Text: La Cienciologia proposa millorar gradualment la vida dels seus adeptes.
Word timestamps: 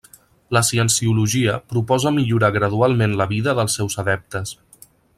La 0.55 0.61
Cienciologia 0.69 1.53
proposa 1.73 2.13
millorar 2.17 2.51
gradualment 2.57 3.17
la 3.23 3.31
vida 3.37 3.57
dels 3.61 3.81
seus 3.81 4.03
adeptes. 4.07 4.61